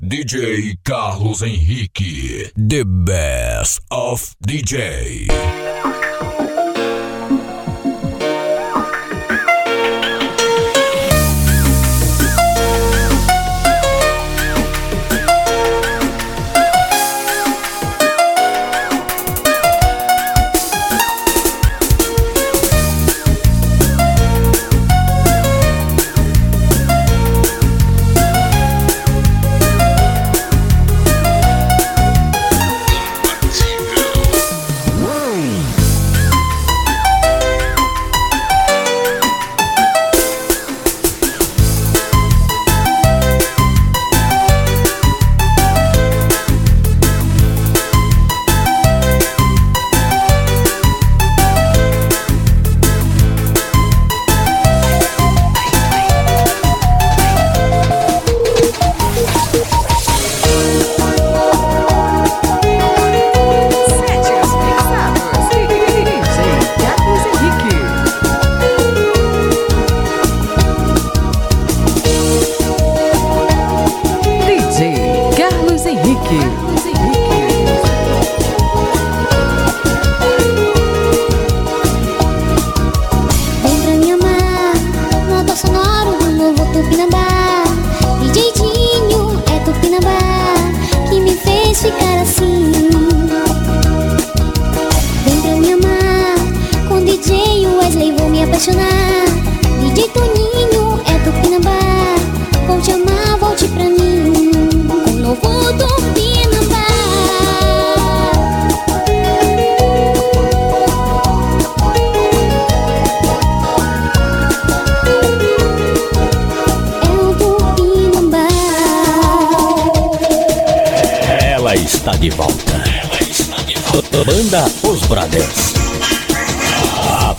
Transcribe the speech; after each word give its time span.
DJ 0.00 0.76
Carlos 0.84 1.42
Henrique, 1.42 2.52
the 2.54 2.84
best 2.84 3.80
of 3.90 4.32
DJ. 4.46 5.26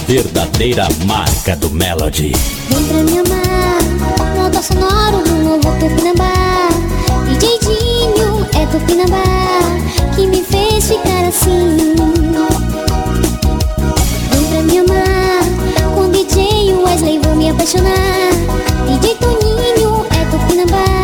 Verdadeira 0.09 0.87
marca 1.05 1.55
do 1.55 1.69
Melody. 1.69 2.33
Vem 2.67 2.83
pra 2.85 3.03
me 3.03 3.19
amar, 3.19 3.77
nota 4.35 4.59
sonoro 4.59 5.23
do 5.23 5.35
novo 5.35 5.71
Tupinambá. 5.79 6.69
DJ 7.27 7.59
Dinho 7.59 8.47
é 8.59 8.65
Tupinambá, 8.65 9.23
que 10.15 10.25
me 10.25 10.43
fez 10.43 10.87
ficar 10.87 11.25
assim. 11.27 11.77
Vem 14.31 14.43
pra 14.49 14.61
me 14.63 14.79
amar, 14.79 15.93
com 15.93 16.09
DJ 16.09 16.73
Wesley 16.73 17.19
vou 17.19 17.35
me 17.35 17.51
apaixonar. 17.51 18.31
DJ 18.87 19.15
Toninho 19.15 20.07
é 20.09 20.25
Tupinambá, 20.31 20.98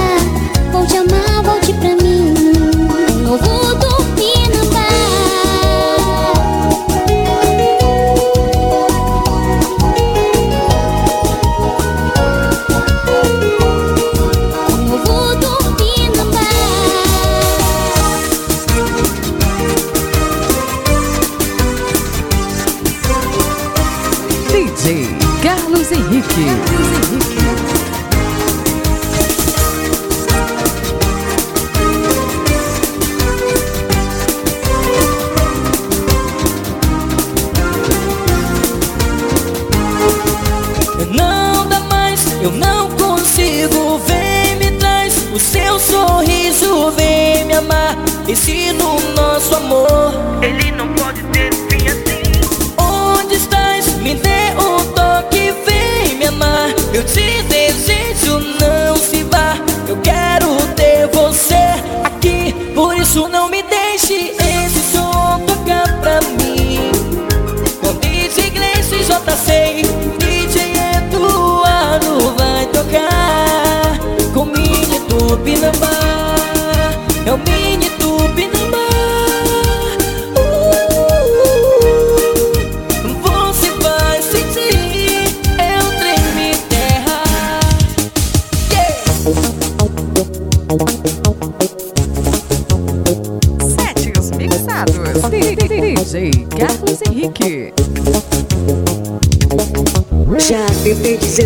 Carlos 26.36 26.65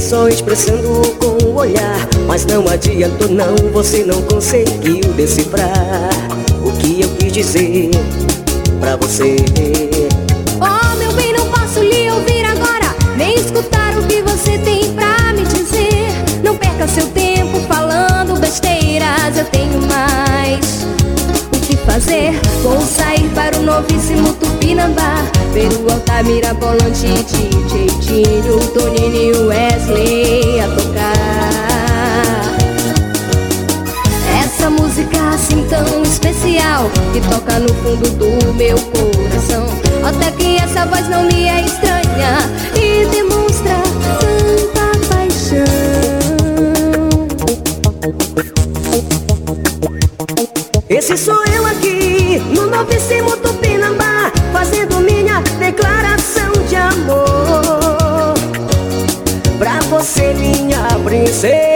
só 0.09 0.27
expressando 0.27 1.01
com 1.19 1.45
o 1.45 1.55
olhar. 1.55 2.09
Mas 2.25 2.43
não 2.43 2.67
adiantou 2.67 3.29
não, 3.29 3.55
você 3.71 4.03
não 4.03 4.21
conseguiu 4.23 5.01
decifrar 5.15 6.09
O 6.63 6.71
que 6.73 7.01
eu 7.01 7.09
quis 7.09 7.31
dizer 7.31 7.91
pra 8.79 8.95
você 8.95 9.35
fazer. 21.99 22.39
Vou 22.63 22.79
sair 22.81 23.29
para 23.35 23.57
o 23.57 23.61
novíssimo 23.61 24.33
Tupinambá, 24.33 25.15
ver 25.53 25.69
o 25.73 25.91
Altamira 25.91 26.53
Bolante, 26.53 27.07
DJ 27.07 27.87
Dinho, 27.99 28.59
Toninho 28.73 29.35
e 29.35 29.47
Wesley 29.47 30.59
a 30.61 30.67
tocar. 30.69 31.49
Essa 34.41 34.69
música 34.69 35.17
assim 35.33 35.65
tão 35.69 36.03
especial 36.03 36.89
Que 37.13 37.21
toca 37.21 37.59
no 37.59 37.73
fundo 37.75 38.09
do 38.11 38.53
meu 38.53 38.77
coração 38.77 39.65
Até 40.03 40.31
que 40.31 40.57
essa 40.57 40.85
voz 40.85 41.07
não 41.07 41.23
me 41.23 41.45
é 41.45 41.61
estranha 41.61 41.99
Esse 51.11 51.25
sou 51.25 51.43
eu 51.45 51.65
aqui, 51.65 52.37
no 52.53 52.67
novíssimo 52.67 53.35
Tupinambá 53.37 54.31
Fazendo 54.53 54.99
minha 54.99 55.41
declaração 55.57 56.51
de 56.67 56.75
amor. 56.75 58.35
Pra 59.57 59.79
você, 59.89 60.35
minha 60.35 60.85
princesa 61.03 61.68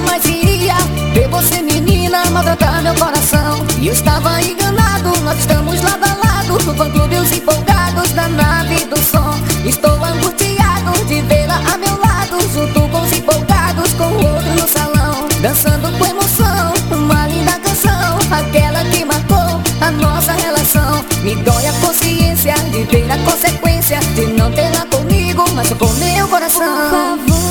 que 0.00 0.06
nunca 0.06 0.10
mais 0.10 0.24
iria 0.24 0.74
Ver 1.14 1.28
você 1.28 1.62
menina 1.62 2.24
maltratar 2.30 2.82
meu 2.82 2.94
coração. 2.94 3.64
E 3.80 3.88
eu 3.88 3.92
estava 3.92 4.40
enganado, 4.40 5.10
nós 5.22 5.38
estamos 5.38 5.80
lado 5.82 6.04
a 6.04 6.26
lado. 6.26 6.64
No 6.64 6.74
fã 6.74 6.90
clube 6.90 7.16
os 7.16 7.32
empolgados 7.32 8.10
da 8.12 8.28
nave 8.28 8.84
do 8.86 8.98
som. 9.00 9.34
Estou 9.64 9.92
angustiado 10.04 10.92
de 11.06 11.20
vê-la 11.22 11.56
a 11.56 11.76
meu 11.78 11.98
lado 12.00 12.40
Junto 12.52 12.88
com 12.88 13.02
os 13.02 13.12
empolgados, 13.12 13.92
com 13.94 14.04
o 14.04 14.16
outro 14.16 14.50
no 14.54 14.68
salão. 14.68 15.28
Dançando 15.40 15.98
com 15.98 16.06
emoção, 16.06 16.74
uma 16.92 17.26
linda 17.26 17.58
canção. 17.58 18.18
Aquela 18.30 18.84
que 18.84 19.04
marcou 19.04 19.60
a 19.80 19.90
nossa 19.90 20.32
relação. 20.32 21.04
Me 21.22 21.34
dói 21.36 21.66
a 21.66 21.72
consciência 21.84 22.54
de 22.70 22.84
ver 22.84 23.10
a 23.10 23.18
consequência 23.18 23.98
De 24.14 24.26
não 24.26 24.50
tê-la 24.52 24.86
comigo, 24.86 25.44
mas 25.54 25.68
com 25.72 25.92
meu 25.94 26.26
Por 26.28 26.30
coração 26.30 26.90
favor, 26.90 27.49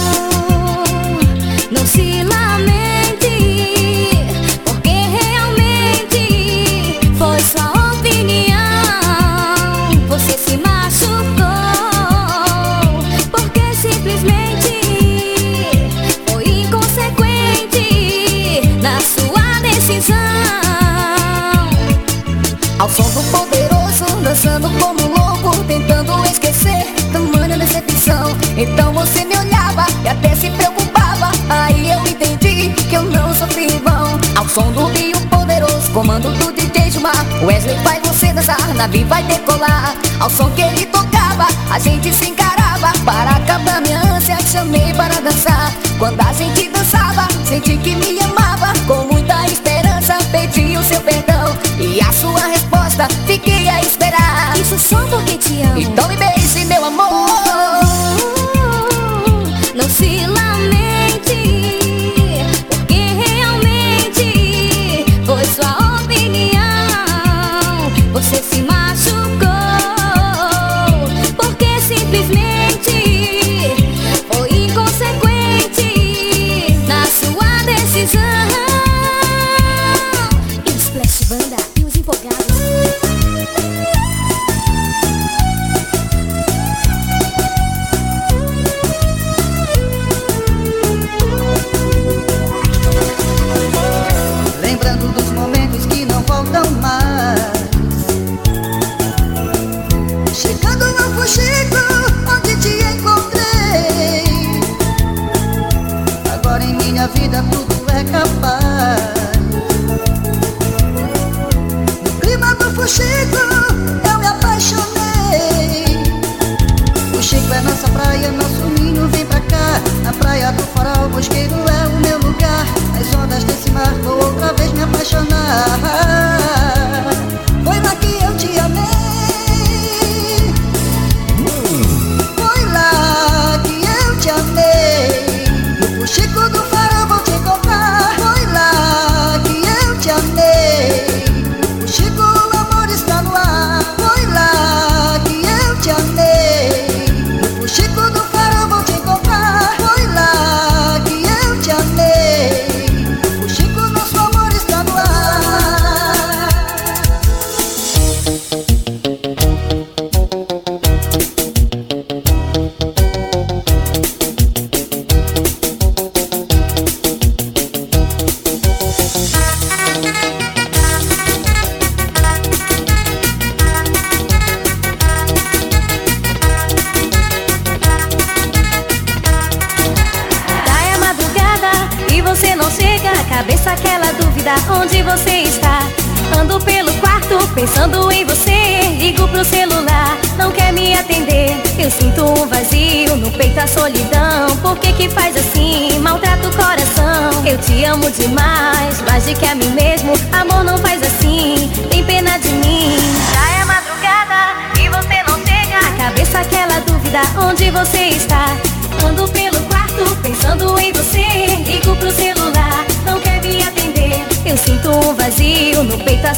Ao 22.89 22.95
som 22.95 23.09
do 23.11 23.21
poderoso, 23.29 24.03
dançando 24.23 24.67
como 24.79 24.99
louco 25.15 25.63
Tentando 25.65 26.25
esquecer 26.25 26.91
tamanha 27.13 27.55
decepção. 27.55 28.35
Então 28.57 28.91
você 28.91 29.23
me 29.25 29.37
olhava 29.37 29.85
e 30.03 30.07
até 30.07 30.33
se 30.33 30.49
preocupava. 30.49 31.31
Aí 31.47 31.91
eu 31.91 31.99
entendi 32.07 32.69
que 32.89 32.95
eu 32.95 33.03
não 33.03 33.31
sofri 33.35 33.65
em 33.65 33.79
vão. 33.79 34.19
Ao 34.35 34.49
som 34.49 34.71
do 34.71 34.85
Rio 34.87 35.19
Poderoso, 35.27 35.91
comando 35.93 36.31
do 36.31 36.51
DJ 36.51 36.89
Gilmar. 36.89 37.13
Wesley 37.43 37.77
faz 37.83 38.01
você 38.07 38.33
dançar, 38.33 38.73
navio 38.73 39.05
vai 39.05 39.21
decolar. 39.21 39.95
Ao 40.19 40.29
som 40.29 40.49
que 40.49 40.61
ele 40.63 40.87
tocava, 40.87 41.45
a 41.69 41.77
gente 41.77 42.11
se 42.11 42.29
encarava. 42.29 42.91
Para 43.05 43.35
acabar 43.35 43.81
minha 43.81 44.01
ânsia, 44.15 44.37
chamei 44.51 44.91
para 44.95 45.21
dançar. 45.21 45.71
Quando 45.99 46.19
a 46.21 46.33
gente 46.33 46.67
dançava, 46.69 47.27
senti 47.45 47.77
que 47.77 47.95
me 47.95 48.19
amava. 48.19 48.73
Com 48.87 49.13
muita 49.13 49.45
esperança, 49.45 50.17
pedi 50.31 50.75
o 50.75 50.83
seu 50.83 50.99
perdão. 51.01 51.55
E 51.79 52.01
a 52.01 52.11
sua 52.11 52.41
resposta, 52.47 52.78
fiquei 53.25 53.69
a 53.69 53.81
esperar 53.81 54.57
Isso 54.57 54.77
só 54.77 54.97
porque 55.07 55.37
te 55.37 55.61
amo. 55.61 55.77
Então 55.77 56.07
me 56.07 56.17
beije, 56.17 56.65
meu 56.65 56.83
amor 56.85 57.28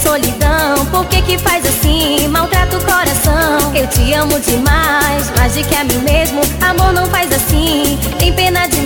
solidão. 0.02 0.86
Por 0.88 1.06
que 1.06 1.22
que 1.22 1.38
faz 1.38 1.66
assim? 1.66 2.28
Maltrata 2.28 2.78
o 2.78 2.82
coração. 2.82 3.74
Eu 3.76 3.88
te 3.88 4.14
amo 4.14 4.40
demais, 4.40 5.32
mais 5.38 5.54
do 5.54 5.64
que 5.64 5.76
a 5.76 5.84
mim 5.84 6.00
mesmo. 6.00 6.42
Amor 6.62 6.92
não 6.92 7.06
faz 7.08 7.32
assim, 7.32 7.98
tem 8.18 8.34
pena 8.34 8.68
de 8.68 8.81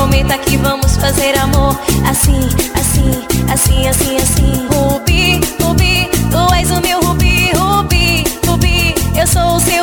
prometa 0.00 0.38
que 0.38 0.56
vamos 0.56 0.96
fazer 0.96 1.38
amor 1.38 1.78
assim, 2.08 2.40
assim, 2.74 3.10
assim, 3.52 3.86
assim, 3.86 4.16
assim. 4.16 4.66
Rubi, 4.72 5.40
Rubi, 5.62 6.08
tu 6.30 6.54
és 6.54 6.70
o 6.70 6.80
meu 6.80 7.00
Rubi, 7.02 7.52
Rubi, 7.52 8.24
Rubi. 8.46 8.94
Eu 9.14 9.26
sou 9.26 9.56
o 9.56 9.60
seu 9.60 9.79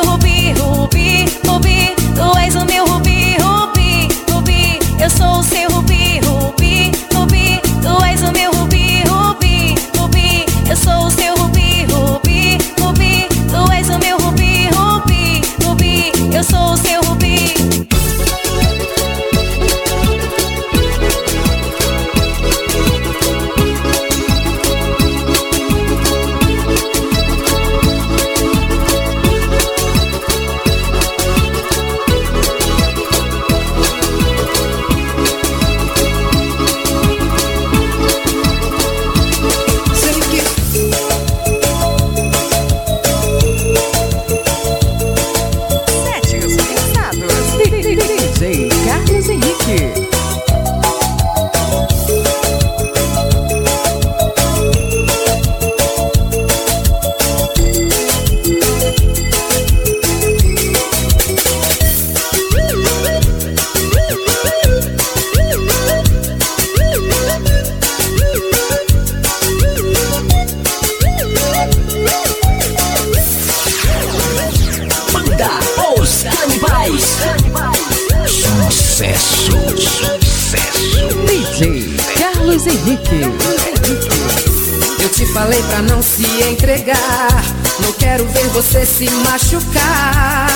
se 88.88 89.10
machucar. 89.10 90.48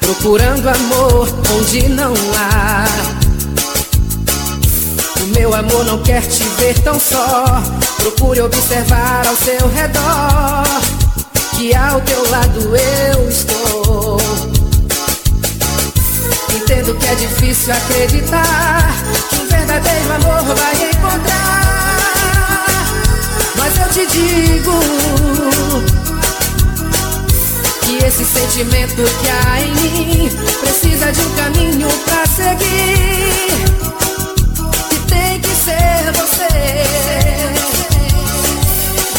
Procurando 0.00 0.68
amor 0.68 1.28
onde 1.56 1.88
não 1.88 2.12
há. 2.36 2.84
O 5.22 5.26
meu 5.34 5.54
amor 5.54 5.84
não 5.84 6.02
quer 6.02 6.22
te 6.22 6.44
ver 6.58 6.78
tão 6.80 7.00
só. 7.00 7.62
Procure 7.96 8.42
observar 8.42 9.26
ao 9.26 9.36
seu 9.36 9.68
redor. 9.70 10.64
Que 11.56 11.74
ao 11.74 12.00
teu 12.02 12.30
lado 12.30 12.60
eu 12.76 13.28
estou. 13.28 14.20
Entendo 16.54 16.94
que 16.94 17.06
é 17.06 17.14
difícil 17.14 17.72
acreditar 17.72 18.94
que 19.30 19.36
um 19.36 19.46
verdadeiro 19.46 20.12
amor 20.12 20.42
vai 20.54 20.90
encontrar. 20.90 21.62
Mas 23.56 23.78
eu 23.78 23.88
te 23.88 24.06
digo 24.12 26.01
que 27.84 28.04
esse 28.04 28.24
sentimento 28.24 29.02
que 29.20 29.28
há 29.28 29.60
em 29.60 29.74
mim 29.74 30.30
precisa 30.60 31.12
de 31.12 31.20
um 31.20 31.30
caminho 31.34 31.88
pra 32.04 32.26
seguir. 32.26 33.52
E 34.90 34.96
tem 35.08 35.40
que 35.40 35.48
ser 35.48 36.12
você. 36.12 36.42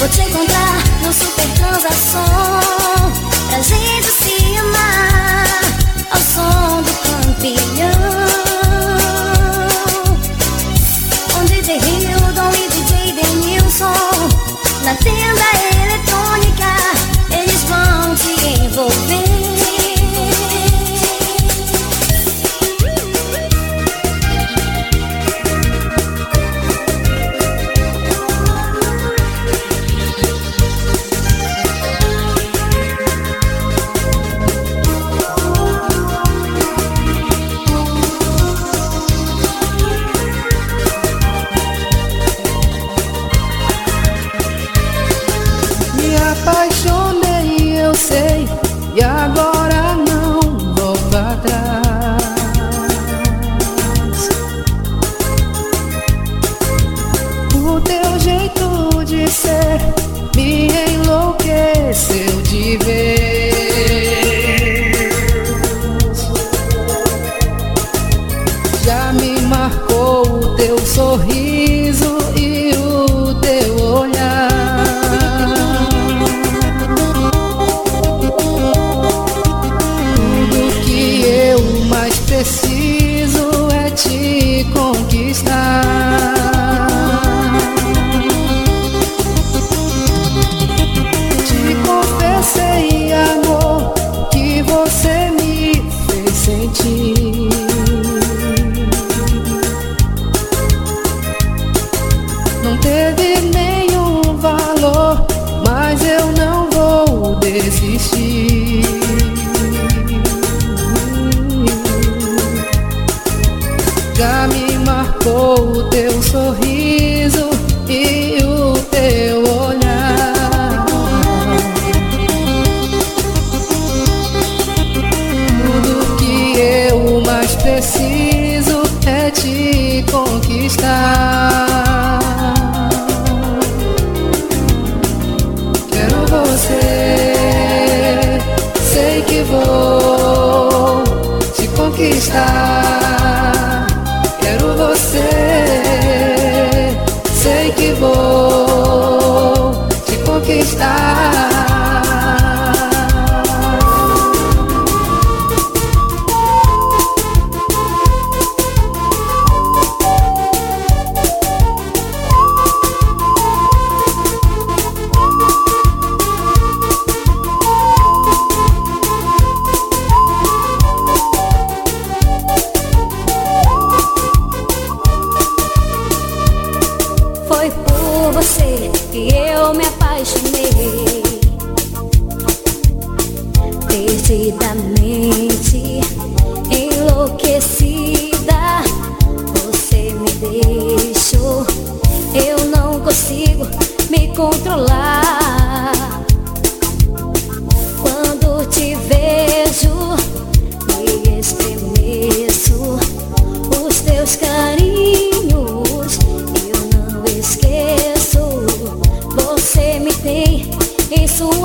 Vou 0.04 0.10
te 0.10 0.20
encontrar 0.20 0.84
no 1.02 1.14
super 1.14 1.48
transação 1.56 3.12
Pra 3.48 3.62
gente 3.62 4.12
se 4.12 4.58
amar 4.58 5.62
Ao 6.12 6.20
som 6.20 6.82
do 6.82 6.92
campeão 7.04 7.88
Com 11.32 11.46
DJ 11.46 11.78
Hildon 11.78 12.52
e 12.52 12.68
DJ 12.68 13.14
Denilson 13.14 13.94
Na 14.84 14.94
tenda 14.96 15.83
te 18.74 18.80
envolver 18.80 19.34
Me 19.34 19.43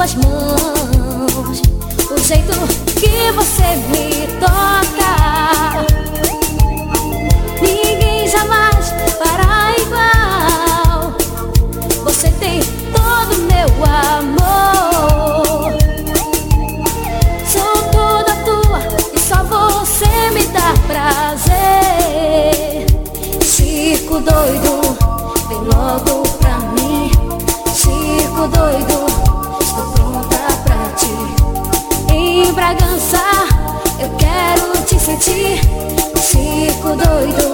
suas 0.09 0.14
mãos, 0.14 1.62
o 2.11 2.18
jeito 2.18 2.53
que 2.99 3.33
você 3.33 3.77
me 3.90 4.27
toca. 4.40 4.58
noite, 35.19 35.61
fico 36.17 36.97
doido. 36.97 37.48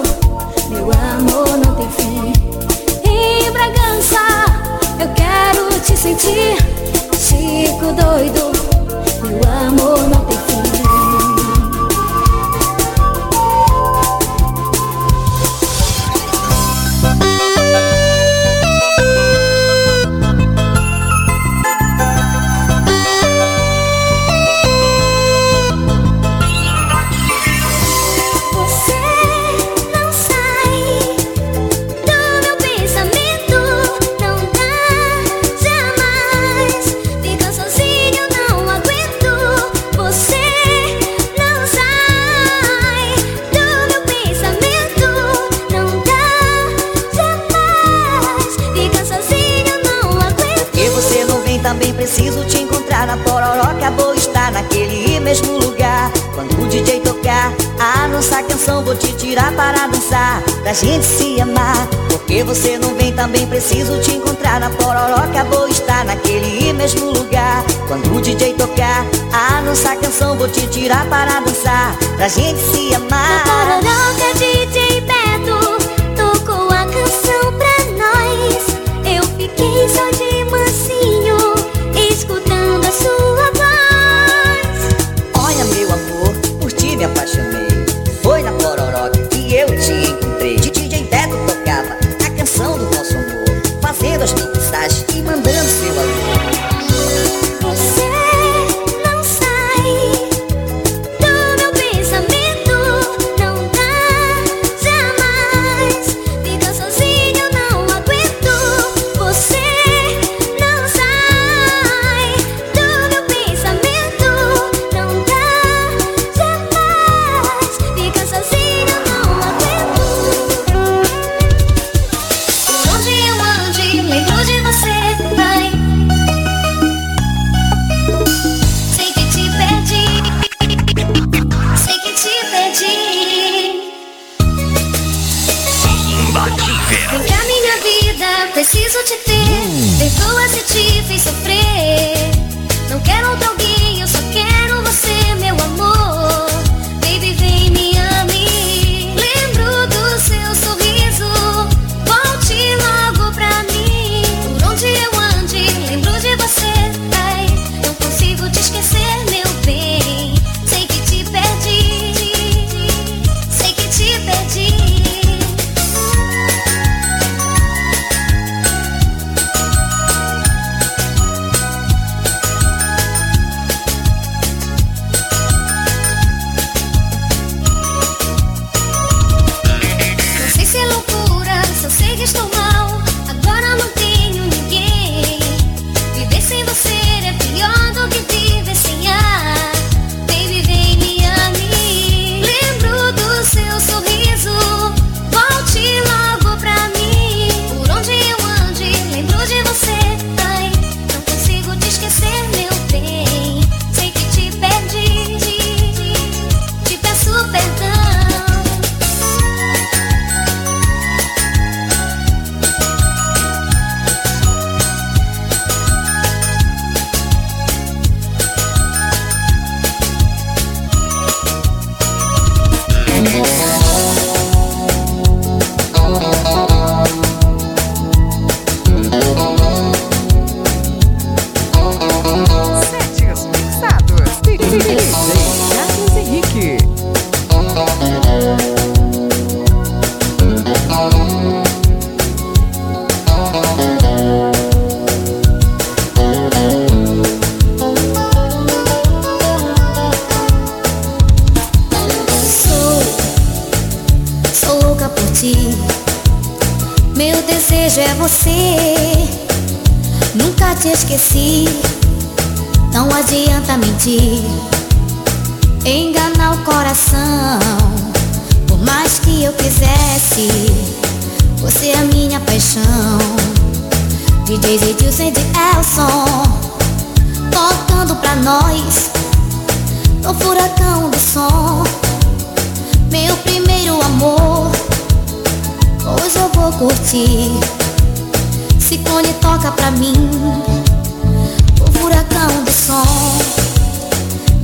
gente 60.75 61.05
se 61.05 61.41
amar. 61.41 61.87
Porque 62.09 62.43
você 62.43 62.77
não 62.77 62.93
vem 62.95 63.13
também 63.13 63.47
preciso 63.47 63.99
te 64.01 64.11
encontrar. 64.11 64.59
Na 64.59 64.69
pororoca 64.69 65.43
vou 65.45 65.67
estar 65.67 66.03
naquele 66.05 66.73
mesmo 66.73 67.11
lugar. 67.11 67.63
Quando 67.87 68.13
o 68.15 68.21
DJ 68.21 68.53
tocar 68.53 69.05
a 69.31 69.61
nossa 69.61 69.95
canção 69.95 70.35
Vou 70.37 70.49
te 70.49 70.67
tirar 70.67 71.07
para 71.07 71.39
dançar. 71.39 71.95
Pra 72.17 72.27
gente 72.27 72.59
se 72.59 72.93
amar. 72.93 73.45
Na 73.45 73.81
pororoca 73.81 74.37
de 74.37 74.54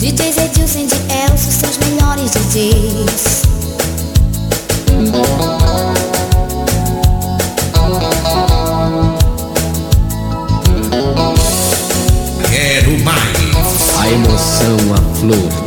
DJs 0.01 0.37
Edilson 0.37 0.87
de 0.87 0.95
Elso, 1.13 1.51
seus 1.51 1.77
melhores 1.77 2.31
DJs. 2.31 3.43
Quero 12.49 12.99
mais. 13.03 13.99
A 13.99 14.07
emoção, 14.07 14.77
a 14.95 15.15
flor 15.19 15.60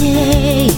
sonhei 0.00 0.68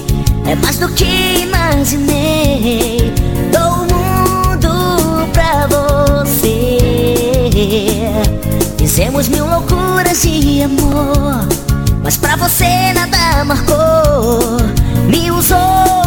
É 0.47 0.57
mais 0.57 0.79
do 0.79 0.89
que 0.89 1.43
imaginei. 1.43 3.13
Dou 3.53 3.73
o 3.73 3.87
mundo 3.93 5.29
pra 5.33 5.67
você. 5.69 6.79
Fizemos 8.77 9.29
mil 9.29 9.47
loucuras 9.47 10.23
de 10.23 10.63
amor 10.63 11.47
Mas 12.03 12.17
pra 12.17 12.37
você 12.37 12.93
nada 12.93 13.45
marcou. 13.45 14.57
Me 15.09 15.31
usou. 15.31 16.02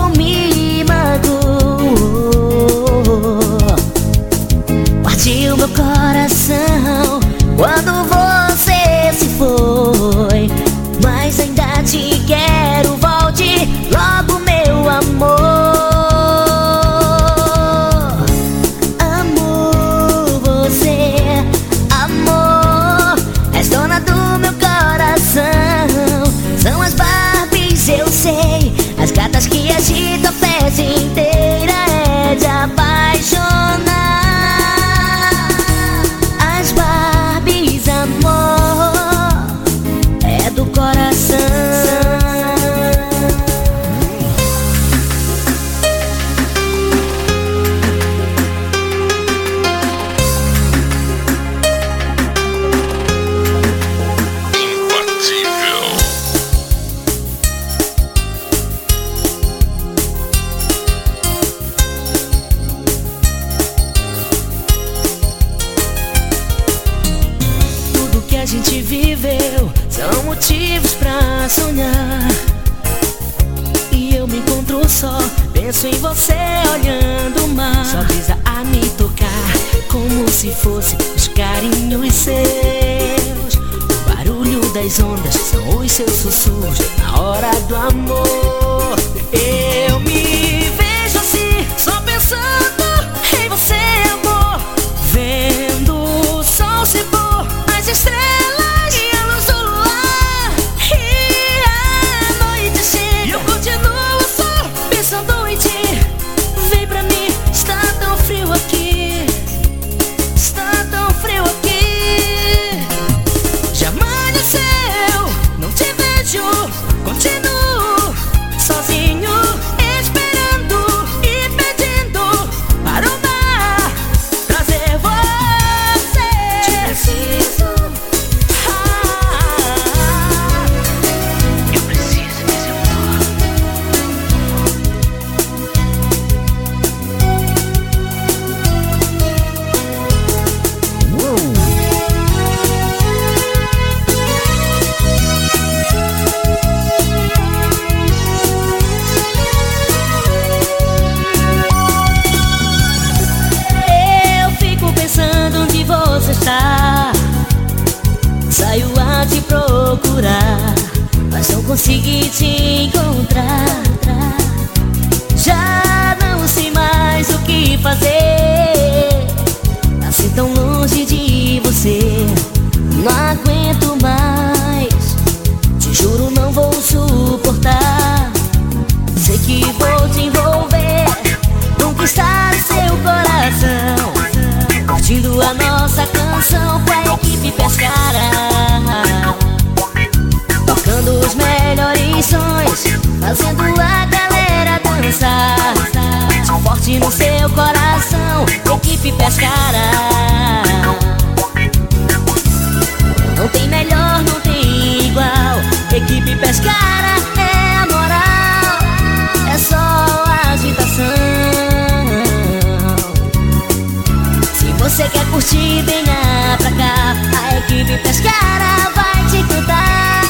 Você 214.95 215.10
quer 215.10 215.25
curtir, 215.29 215.81
venha 215.81 216.58
pra 216.58 216.71
cá? 216.71 217.15
A 217.38 217.58
equipe 217.58 217.97
pescara 217.97 218.89
vai 218.95 219.25
te 219.29 219.43
cantar 219.43 220.23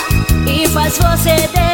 E 0.47 0.67
faz 0.69 0.97
você 0.97 1.47
deixar 1.53 1.64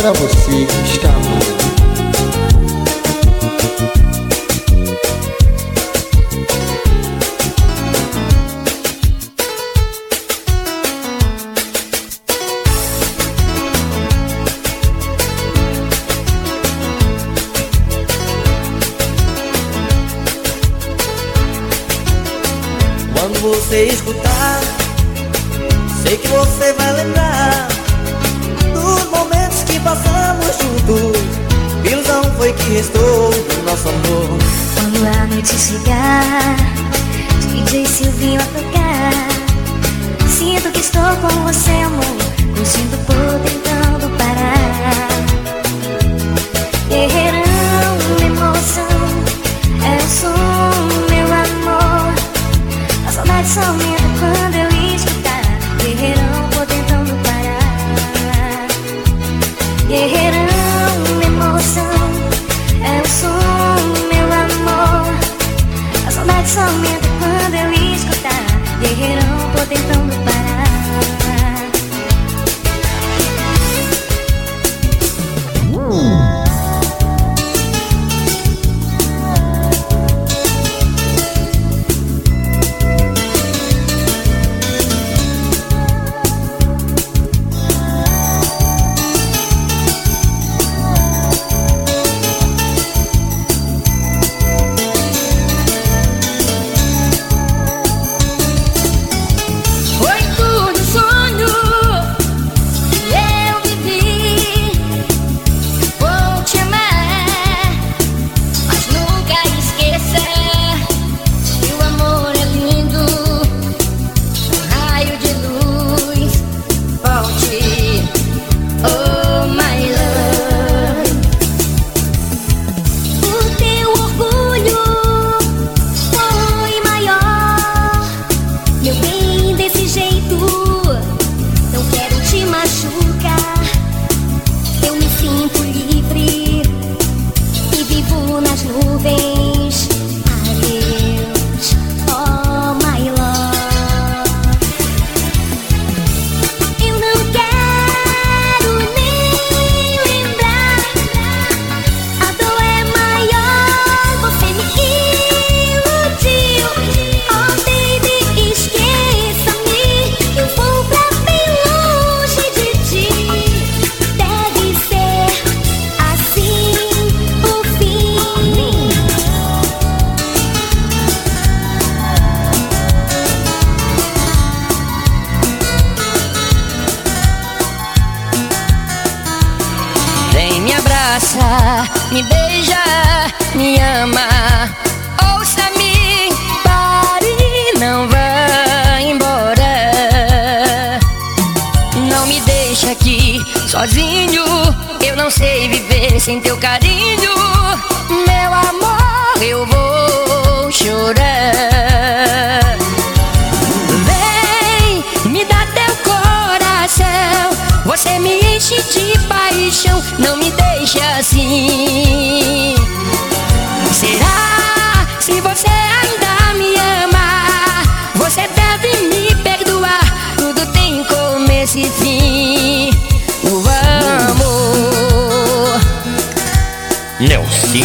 Pra 0.00 0.12
você 0.12 0.64
que 0.64 0.90
está 0.94 1.10
você 23.40 23.84
escutar, 23.84 24.19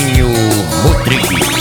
Nelsinho 0.05 0.29
Rodrigues. 0.83 1.54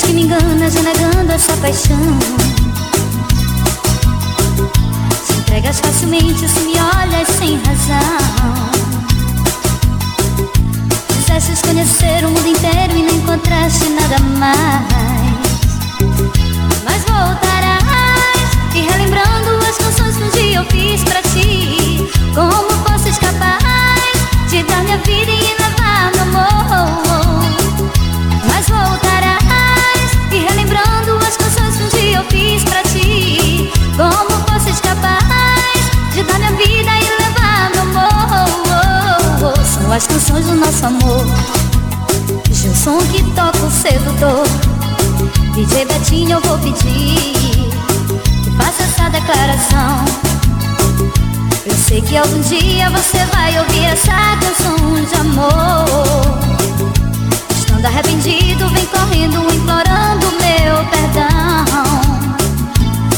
Que 0.00 0.12
me 0.12 0.22
enganas 0.22 0.74
renegando 0.74 1.32
essa 1.32 1.56
paixão. 1.58 1.96
Se 5.24 5.32
entregas 5.34 5.80
facilmente 5.80 6.46
se 6.46 6.60
me 6.60 6.72
olhas 6.72 7.28
sem 7.38 7.56
razão. 7.62 8.70
Quisesses 11.08 11.62
conhecer 11.62 12.24
o 12.26 12.30
mundo 12.30 12.46
inteiro 12.46 12.96
e 12.96 13.02
não 13.02 13.14
encontraste 13.14 13.88
nada 13.90 14.18
mais. 14.36 14.84
Mas 16.84 17.02
voltarás 17.04 18.50
e 18.74 18.80
relembrando 18.80 19.64
as 19.66 19.78
canções 19.78 20.16
que 20.16 20.24
um 20.24 20.30
dia 20.30 20.58
eu 20.58 20.64
fiz 20.66 21.02
pra 21.04 21.22
ti. 21.22 22.10
Como 22.34 22.70
fosses 22.86 23.16
capaz 23.18 24.50
de 24.50 24.62
dar 24.64 24.82
minha 24.82 24.98
vida 24.98 25.30
e 25.30 25.56
levar 25.62 26.10
meu 26.12 26.22
amor? 26.24 27.44
Mas 28.48 28.66
voltarás 28.68 29.13
relembrando 30.74 31.26
as 31.26 31.36
canções 31.36 31.76
que 31.76 31.84
um 31.84 31.88
dia 31.88 32.18
eu 32.18 32.24
fiz 32.24 32.64
pra 32.64 32.82
ti. 32.82 33.70
Como 33.96 34.30
fosses 34.48 34.80
capaz 34.80 36.12
de 36.12 36.22
dar 36.24 36.38
minha 36.38 36.52
vida 36.52 36.90
e 36.90 37.22
levar 37.22 37.70
meu 37.70 37.82
amor? 37.82 39.54
São 39.64 39.92
as 39.92 40.06
canções 40.06 40.46
do 40.46 40.54
nosso 40.56 40.86
amor. 40.86 41.24
Gilson 42.50 42.98
que 43.12 43.22
toca 43.32 43.58
o 43.58 43.70
sedutor. 43.70 44.46
DJ 45.54 45.84
Betinho 45.84 46.32
eu 46.32 46.40
vou 46.40 46.58
pedir 46.58 47.70
Que 48.42 48.50
faça 48.56 48.82
essa 48.82 49.08
declaração. 49.10 50.04
Eu 51.66 51.74
sei 51.76 52.00
que 52.02 52.16
algum 52.16 52.40
dia 52.40 52.90
você 52.90 53.24
vai 53.26 53.58
ouvir 53.58 53.84
essa 53.84 54.36
canção 54.40 55.04
de 55.04 55.14
amor 55.14 56.43
Estando 57.84 57.98
arrependido, 57.98 58.68
vem 58.70 58.86
correndo, 58.86 59.54
implorando 59.54 60.26
meu 60.40 60.86
perdão. 60.86 62.00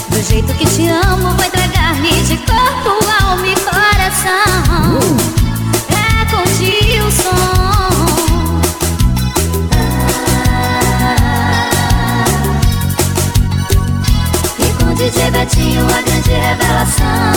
Do 0.08 0.20
jeito 0.20 0.52
que 0.54 0.66
te 0.66 0.88
amo, 0.88 1.30
vou 1.36 1.44
entregar-me 1.44 2.10
de 2.22 2.36
corpo, 2.38 2.98
alma 3.22 3.46
e 3.46 3.54
coração. 3.60 4.98
É 5.88 6.24
com 6.32 6.44
Gilson 6.56 7.30
E 14.58 14.82
com 14.82 14.94
DJ 14.94 15.30
Betinho, 15.30 15.86
a 15.86 16.02
grande 16.02 16.30
revelação. 16.30 17.34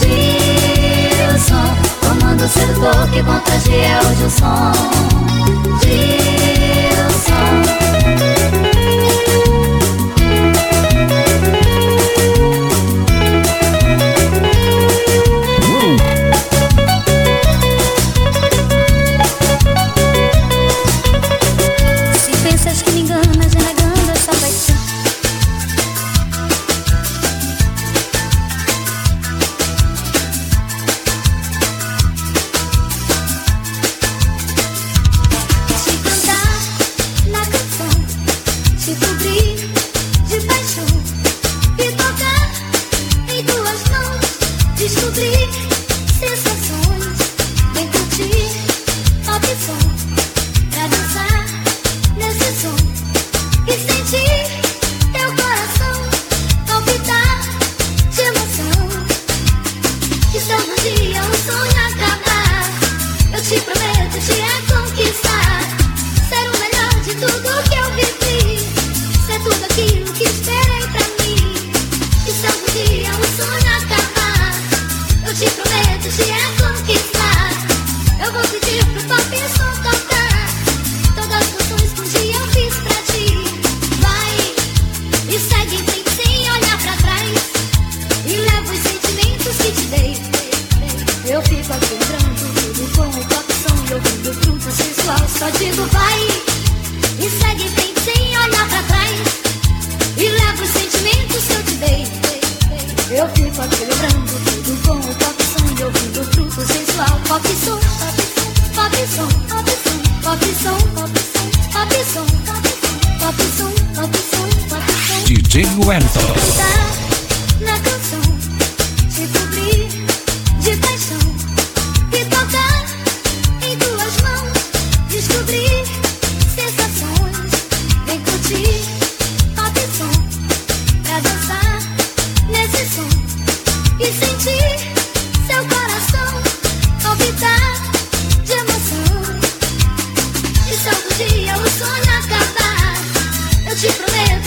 Gilson 0.00 1.76
Comando 2.00 2.48
sedutor 2.48 3.08
que 3.12 3.22
contagia 3.22 4.00
o 4.02 4.16
Gilson 4.16 5.15
see 5.86 6.25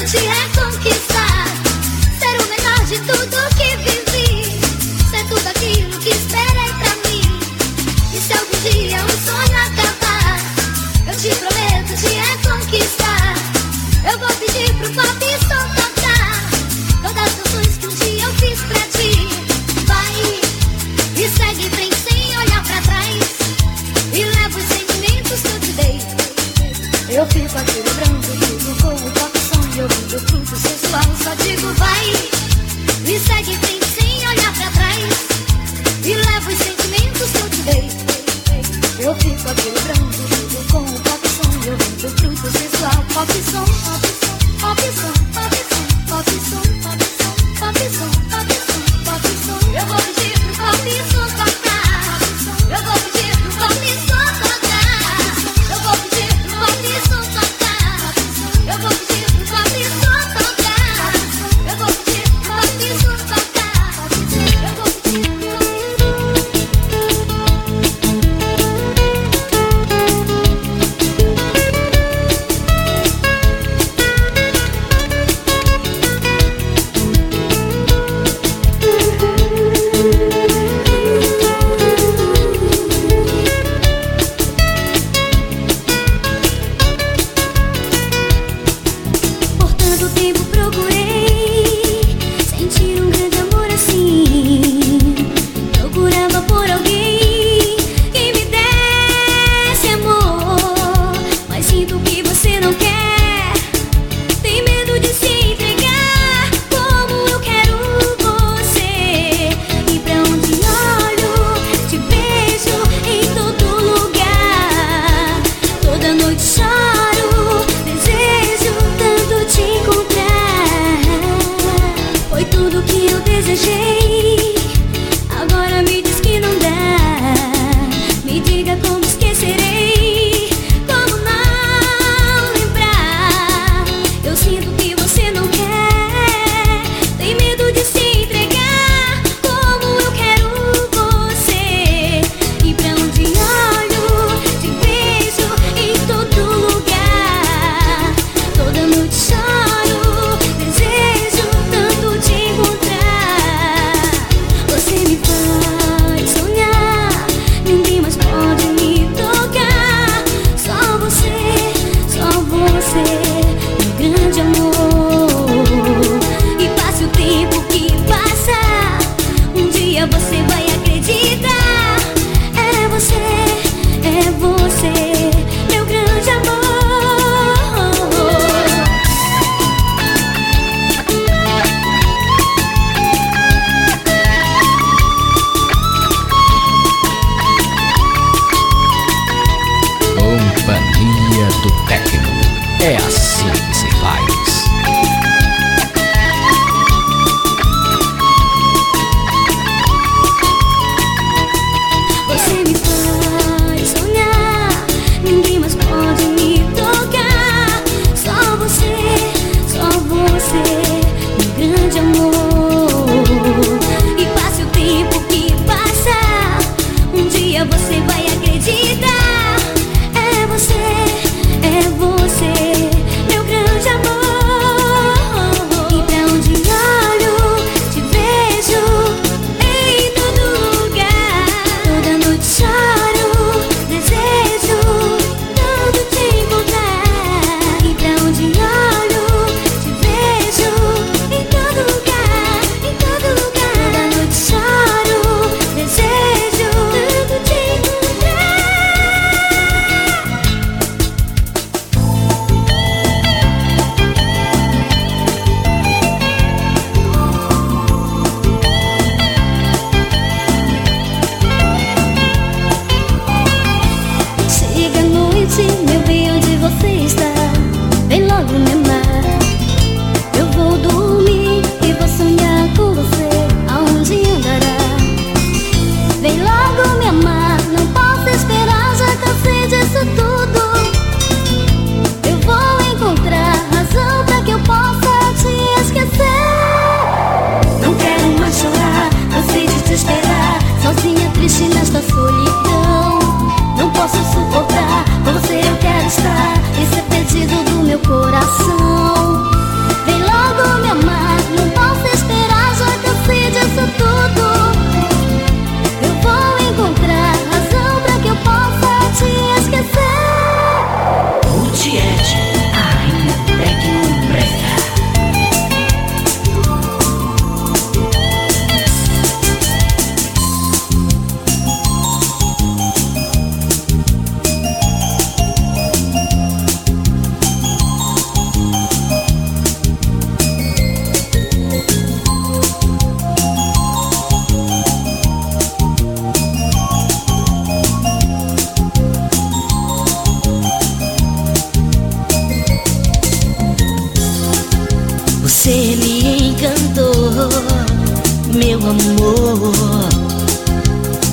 te 0.05 0.17
é 0.17 0.61
conquistar, 0.61 1.45
ser 2.19 2.41
o 2.41 2.49
melhor 2.49 2.85
de 2.85 2.99
tudo 2.99 3.55
que 3.57 3.77
vive. 3.77 3.98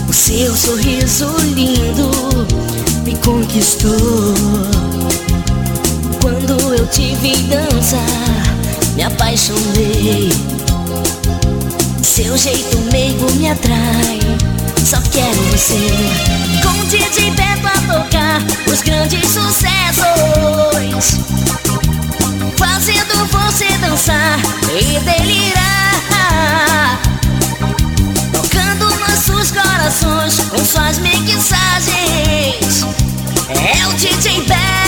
O 0.09 0.13
seu 0.13 0.55
sorriso 0.55 1.35
lindo 1.55 2.11
me 3.05 3.17
conquistou. 3.17 4.35
Quando 6.21 6.75
eu 6.75 6.87
te 6.89 7.17
vi 7.17 7.37
dançar, 7.45 8.03
me 8.95 9.03
apaixonei. 9.03 10.31
Seu 12.03 12.37
jeito 12.37 12.77
meigo 12.93 13.31
me 13.33 13.49
atrai, 13.49 14.21
só 14.85 15.01
quero 15.11 15.43
você. 15.53 15.89
Com 16.63 16.79
o 16.81 16.85
DJ 16.85 17.31
Beto 17.31 17.67
a 17.67 17.95
tocar 17.95 18.43
os 18.71 18.83
grandes 18.83 19.27
sucessos. 19.27 21.19
Fazendo 22.59 23.27
você 23.31 23.69
dançar 23.79 24.39
e 24.79 25.01
delirar 25.01 25.67
corações 29.63 30.41
com 30.51 30.65
suas 30.65 30.99
mixagens. 30.99 32.87
É 33.49 33.87
o 33.87 33.93
DJ 33.95 34.43
Bad. 34.43 34.86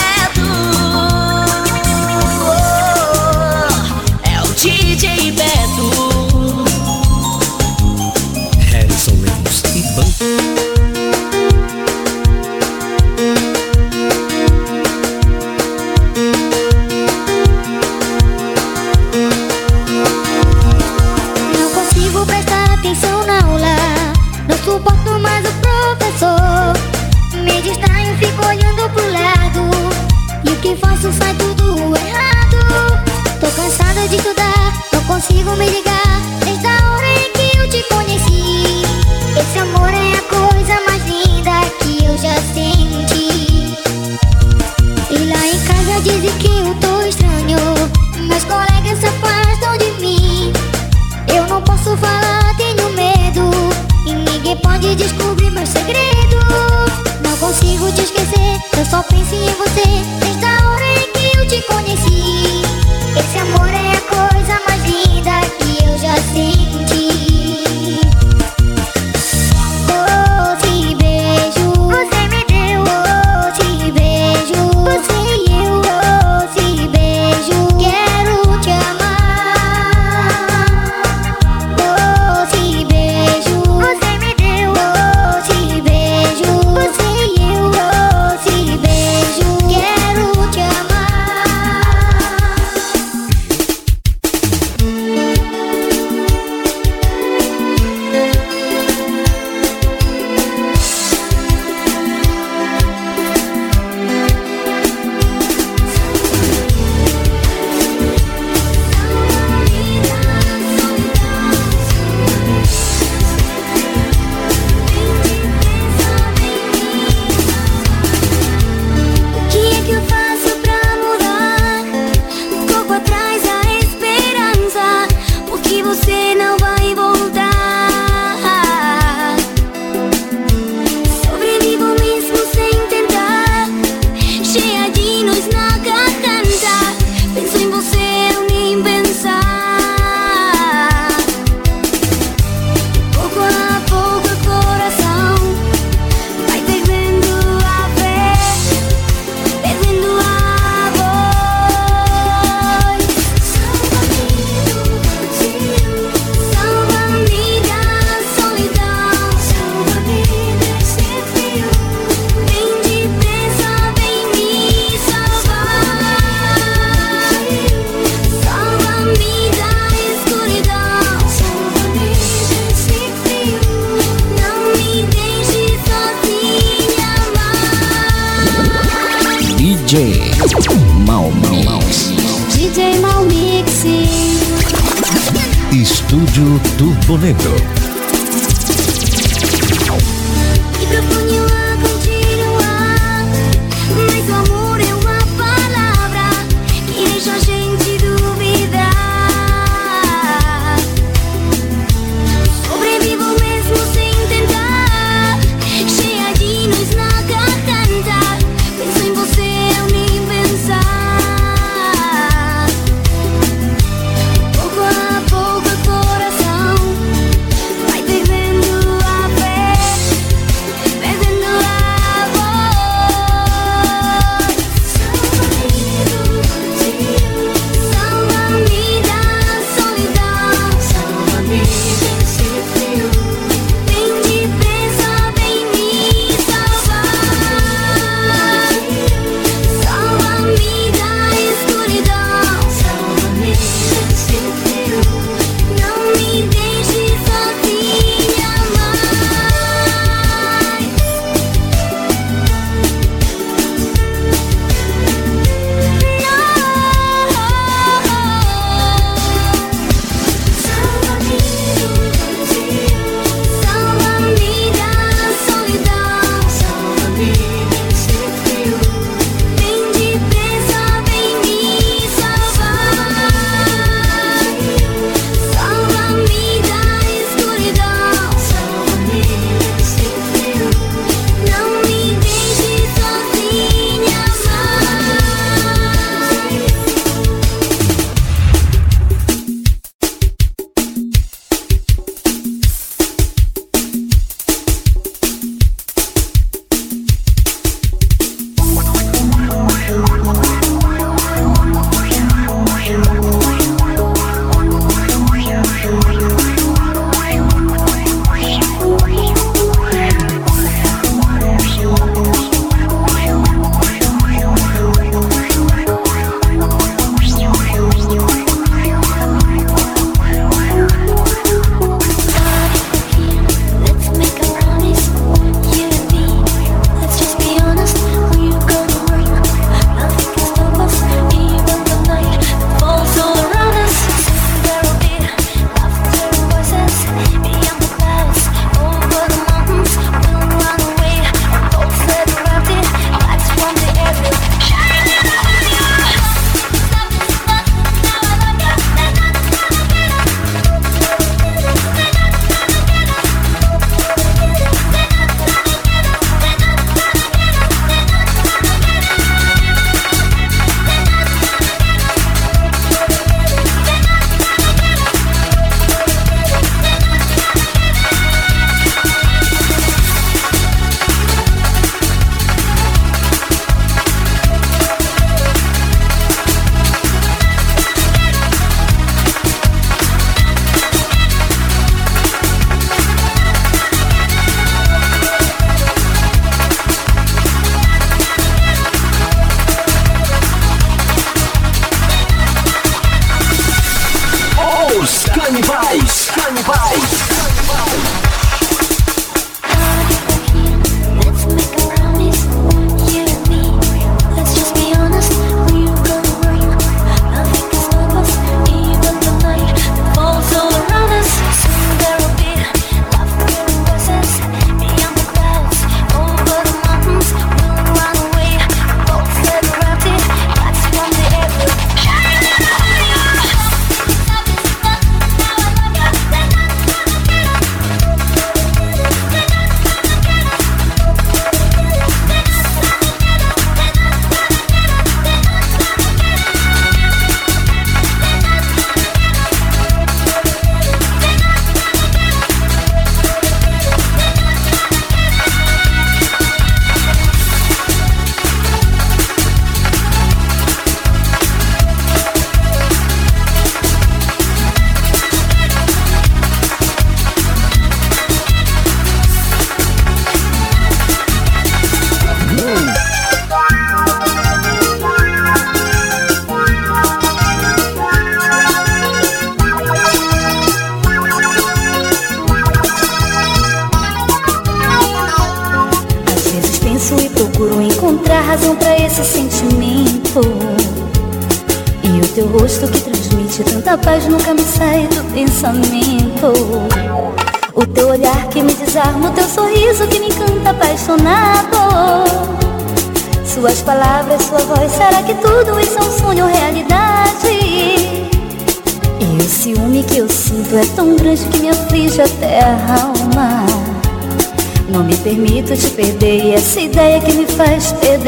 Estudio 185.71 186.59
Tu 186.77 186.95
Boneto 187.07 187.88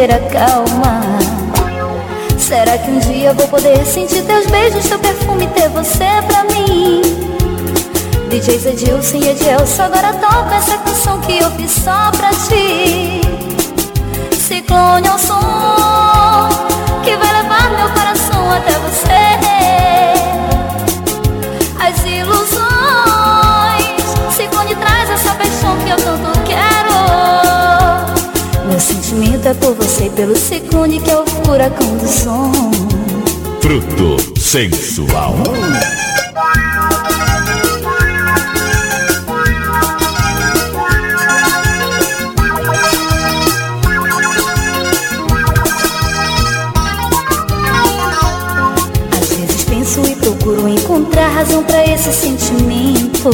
perder 0.01 0.15
a 0.15 0.19
calma 0.29 1.01
Será 2.37 2.77
que 2.77 2.89
um 2.89 2.99
dia 2.99 3.33
vou 3.33 3.47
poder 3.47 3.85
sentir 3.85 4.23
teus 4.23 4.47
beijos, 4.47 4.87
teu 4.87 4.99
perfume, 4.99 5.47
ter 5.47 5.69
você 5.69 6.05
pra 6.27 6.43
mim? 6.45 7.01
DJ 8.29 8.57
Zedilson 8.57 9.17
e 9.17 9.29
Edilson 9.29 9.83
agora 9.83 10.13
toca 10.13 10.55
essa 10.55 10.77
canção 10.79 11.19
que 11.21 11.37
eu 11.37 11.51
fiz 11.51 11.71
só 11.71 12.11
pra 12.11 12.29
ti 12.29 13.21
ciclone 14.37 15.07
ao 15.07 15.19
som 15.19 15.61
furacão 31.51 31.97
do 31.97 32.07
som. 32.07 32.49
Fruto 33.59 34.39
sensual. 34.39 35.35
encontrar 50.69 51.27
razão 51.29 51.63
para 51.63 51.85
esse 51.85 52.11
sentimento 52.13 53.29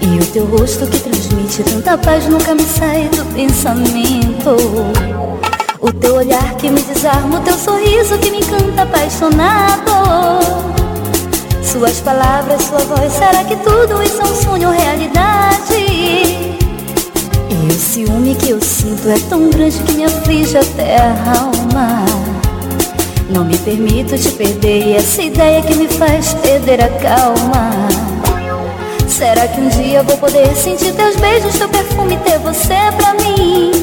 E 0.00 0.18
o 0.18 0.26
teu 0.32 0.44
rosto 0.46 0.86
que 0.86 0.98
transmite 0.98 1.62
tanta 1.62 1.96
paz 1.98 2.26
nunca 2.26 2.54
me 2.54 2.62
sai 2.62 3.08
do 3.08 3.24
pensamento 3.34 4.56
O 5.80 5.92
teu 5.92 6.16
olhar 6.16 6.54
que 6.56 6.68
me 6.68 6.80
desarma, 6.82 7.38
o 7.38 7.42
teu 7.42 7.56
sorriso 7.56 8.18
que 8.18 8.30
me 8.30 8.38
encanta 8.38 8.82
apaixonado 8.82 9.92
Suas 11.62 12.00
palavras, 12.00 12.62
sua 12.62 12.80
voz, 12.80 13.12
será 13.12 13.44
que 13.44 13.56
tudo 13.56 14.02
isso 14.02 14.20
é 14.20 14.24
um 14.24 14.34
sonho 14.34 14.68
ou 14.68 14.74
realidade? 14.74 15.74
E 17.50 17.68
o 17.68 17.72
ciúme 17.72 18.34
que 18.34 18.50
eu 18.50 18.60
sinto 18.60 19.08
é 19.08 19.18
tão 19.28 19.50
grande 19.50 19.78
que 19.80 19.92
me 19.92 20.04
aflige 20.04 20.56
até 20.58 20.96
a 20.96 21.40
alma 21.40 22.04
não 23.30 23.44
me 23.44 23.58
permito 23.58 24.16
te 24.16 24.30
perder 24.30 24.86
e 24.86 24.96
essa 24.96 25.22
ideia 25.22 25.60
que 25.60 25.74
me 25.74 25.86
faz 25.86 26.32
perder 26.34 26.82
a 26.82 26.88
calma 26.88 27.70
Será 29.06 29.46
que 29.48 29.60
um 29.60 29.68
dia 29.68 30.02
vou 30.02 30.16
poder 30.16 30.54
sentir 30.54 30.92
teus 30.92 31.16
beijos, 31.16 31.58
teu 31.58 31.68
perfume, 31.68 32.16
ter 32.18 32.38
você 32.38 32.76
pra 32.96 33.14
mim? 33.14 33.77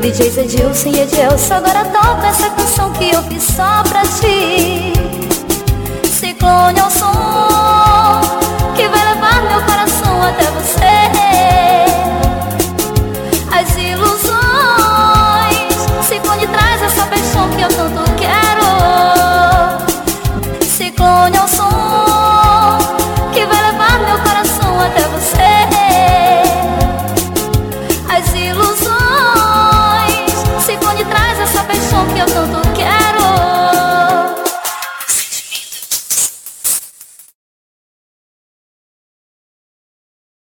DJ 0.00 0.30
Zedilson 0.30 0.88
e 0.88 1.00
Edilson 1.00 1.54
agora 1.56 1.84
toca 1.84 2.26
essa 2.26 2.48
canção 2.50 2.90
que 2.94 3.10
eu 3.10 3.22
fiz 3.24 3.42
só 3.42 3.82
pra 3.82 4.00
ti. 4.00 4.94
Ciclone 6.08 6.80
ao 6.80 6.90
som 6.90 8.22
que 8.74 8.88
vai 8.88 9.14
levar 9.14 9.42
meu 9.42 9.60
coração 9.62 10.22
até 10.22 10.44
você 10.52 10.59